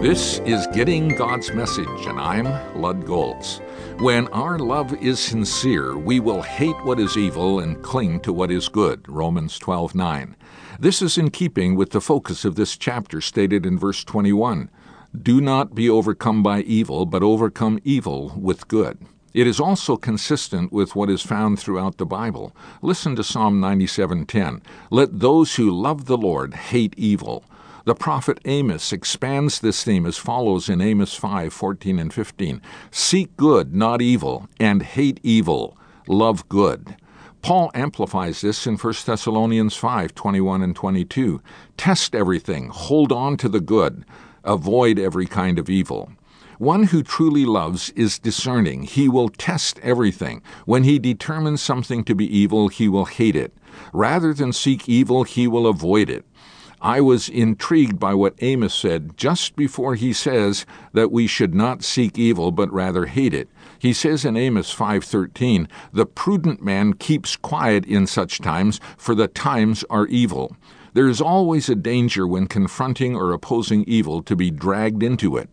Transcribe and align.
This 0.00 0.38
is 0.46 0.66
Getting 0.68 1.08
God's 1.08 1.52
Message, 1.52 2.06
and 2.06 2.18
I'm 2.18 2.46
Lud 2.80 3.04
Golz. 3.04 3.60
When 3.98 4.28
our 4.28 4.58
love 4.58 4.94
is 4.94 5.20
sincere, 5.20 5.94
we 5.98 6.20
will 6.20 6.40
hate 6.40 6.82
what 6.84 6.98
is 6.98 7.18
evil 7.18 7.60
and 7.60 7.82
cling 7.82 8.20
to 8.20 8.32
what 8.32 8.50
is 8.50 8.70
good. 8.70 9.06
Romans 9.06 9.58
12:9. 9.58 10.36
This 10.78 11.02
is 11.02 11.18
in 11.18 11.30
keeping 11.30 11.76
with 11.76 11.90
the 11.90 12.00
focus 12.00 12.46
of 12.46 12.54
this 12.54 12.78
chapter 12.78 13.20
stated 13.20 13.66
in 13.66 13.78
verse 13.78 14.02
21. 14.02 14.70
Do 15.22 15.38
not 15.38 15.74
be 15.74 15.90
overcome 15.90 16.42
by 16.42 16.62
evil, 16.62 17.04
but 17.04 17.22
overcome 17.22 17.78
evil 17.84 18.32
with 18.40 18.68
good. 18.68 19.00
It 19.34 19.46
is 19.46 19.60
also 19.60 19.98
consistent 19.98 20.72
with 20.72 20.96
what 20.96 21.10
is 21.10 21.20
found 21.20 21.58
throughout 21.58 21.98
the 21.98 22.06
Bible. 22.06 22.56
Listen 22.80 23.16
to 23.16 23.22
Psalm 23.22 23.60
97:10. 23.60 24.62
Let 24.90 25.20
those 25.20 25.56
who 25.56 25.70
love 25.70 26.06
the 26.06 26.16
Lord 26.16 26.54
hate 26.54 26.94
evil. 26.96 27.44
The 27.86 27.94
prophet 27.94 28.40
Amos 28.44 28.92
expands 28.92 29.60
this 29.60 29.82
theme 29.84 30.04
as 30.04 30.18
follows 30.18 30.68
in 30.68 30.80
Amos 30.80 31.14
5 31.14 31.52
14 31.52 31.98
and 31.98 32.12
15 32.12 32.60
Seek 32.90 33.36
good, 33.36 33.74
not 33.74 34.02
evil, 34.02 34.48
and 34.58 34.82
hate 34.82 35.18
evil. 35.22 35.78
Love 36.06 36.48
good. 36.48 36.96
Paul 37.42 37.70
amplifies 37.72 38.42
this 38.42 38.66
in 38.66 38.76
1 38.76 38.94
Thessalonians 39.06 39.74
5 39.76 40.14
21 40.14 40.62
and 40.62 40.76
22. 40.76 41.40
Test 41.78 42.14
everything, 42.14 42.68
hold 42.68 43.12
on 43.12 43.38
to 43.38 43.48
the 43.48 43.60
good, 43.60 44.04
avoid 44.44 44.98
every 44.98 45.26
kind 45.26 45.58
of 45.58 45.70
evil. 45.70 46.12
One 46.58 46.84
who 46.84 47.02
truly 47.02 47.46
loves 47.46 47.88
is 47.90 48.18
discerning. 48.18 48.82
He 48.82 49.08
will 49.08 49.30
test 49.30 49.78
everything. 49.82 50.42
When 50.66 50.84
he 50.84 50.98
determines 50.98 51.62
something 51.62 52.04
to 52.04 52.14
be 52.14 52.26
evil, 52.36 52.68
he 52.68 52.86
will 52.86 53.06
hate 53.06 53.36
it. 53.36 53.54
Rather 53.94 54.34
than 54.34 54.52
seek 54.52 54.86
evil, 54.86 55.24
he 55.24 55.48
will 55.48 55.66
avoid 55.66 56.10
it. 56.10 56.26
I 56.82 57.02
was 57.02 57.28
intrigued 57.28 57.98
by 57.98 58.14
what 58.14 58.36
Amos 58.38 58.72
said 58.72 59.14
just 59.18 59.54
before 59.54 59.96
he 59.96 60.14
says 60.14 60.64
that 60.94 61.12
we 61.12 61.26
should 61.26 61.54
not 61.54 61.84
seek 61.84 62.18
evil 62.18 62.50
but 62.52 62.72
rather 62.72 63.04
hate 63.04 63.34
it. 63.34 63.50
He 63.78 63.92
says 63.92 64.24
in 64.24 64.34
Amos 64.34 64.72
5:13, 64.72 65.68
"The 65.92 66.06
prudent 66.06 66.62
man 66.62 66.94
keeps 66.94 67.36
quiet 67.36 67.84
in 67.84 68.06
such 68.06 68.38
times, 68.38 68.80
for 68.96 69.14
the 69.14 69.28
times 69.28 69.84
are 69.90 70.06
evil." 70.06 70.56
There 70.94 71.06
is 71.06 71.20
always 71.20 71.68
a 71.68 71.74
danger 71.74 72.26
when 72.26 72.46
confronting 72.46 73.14
or 73.14 73.32
opposing 73.32 73.84
evil 73.86 74.22
to 74.22 74.34
be 74.34 74.50
dragged 74.50 75.02
into 75.02 75.36
it. 75.36 75.50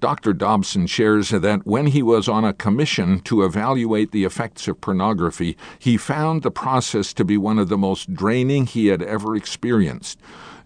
Dr. 0.00 0.32
Dobson 0.32 0.86
shares 0.86 1.30
that 1.30 1.66
when 1.66 1.88
he 1.88 2.02
was 2.02 2.28
on 2.28 2.44
a 2.44 2.52
commission 2.52 3.18
to 3.20 3.42
evaluate 3.42 4.12
the 4.12 4.24
effects 4.24 4.68
of 4.68 4.80
pornography, 4.80 5.56
he 5.78 5.96
found 5.96 6.42
the 6.42 6.52
process 6.52 7.12
to 7.14 7.24
be 7.24 7.36
one 7.36 7.58
of 7.58 7.68
the 7.68 7.78
most 7.78 8.14
draining 8.14 8.66
he 8.66 8.86
had 8.86 9.02
ever 9.02 9.34
experienced. 9.34 10.20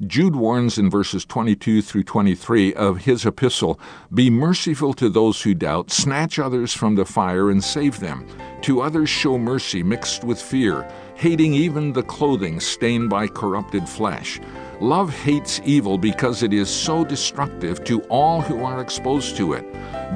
Jude 0.06 0.36
warns 0.36 0.76
in 0.76 0.90
verses 0.90 1.24
22 1.24 1.80
through 1.80 2.02
23 2.02 2.74
of 2.74 2.98
his 2.98 3.24
epistle 3.24 3.80
Be 4.12 4.28
merciful 4.28 4.92
to 4.94 5.08
those 5.08 5.40
who 5.40 5.54
doubt, 5.54 5.90
snatch 5.90 6.38
others 6.38 6.74
from 6.74 6.96
the 6.96 7.04
fire 7.04 7.50
and 7.50 7.62
save 7.62 8.00
them. 8.00 8.26
To 8.62 8.82
others 8.82 9.08
show 9.08 9.38
mercy 9.38 9.82
mixed 9.82 10.24
with 10.24 10.42
fear, 10.42 10.90
hating 11.14 11.54
even 11.54 11.92
the 11.92 12.02
clothing 12.02 12.60
stained 12.60 13.10
by 13.10 13.28
corrupted 13.28 13.88
flesh. 13.88 14.40
Love 14.82 15.14
hates 15.14 15.60
evil 15.64 15.96
because 15.96 16.42
it 16.42 16.52
is 16.52 16.68
so 16.68 17.04
destructive 17.04 17.84
to 17.84 18.00
all 18.08 18.40
who 18.40 18.64
are 18.64 18.80
exposed 18.80 19.36
to 19.36 19.52
it. 19.52 19.64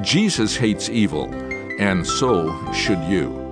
Jesus 0.01 0.57
hates 0.57 0.89
evil, 0.89 1.33
and 1.79 2.05
so 2.05 2.53
should 2.73 3.01
you. 3.05 3.46